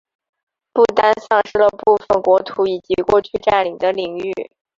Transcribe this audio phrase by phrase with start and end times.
[0.73, 4.33] 不丹丧失了部分国土以及过去占领的领域。